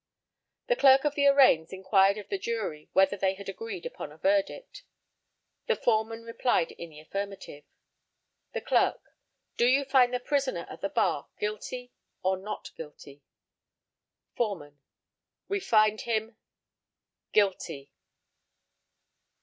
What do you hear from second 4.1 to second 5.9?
a verdict? The